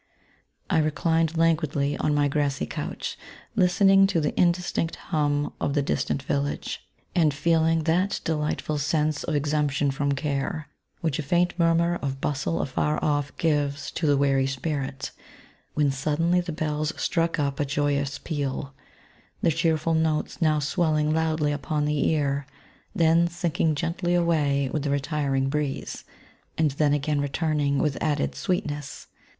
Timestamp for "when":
15.75-15.91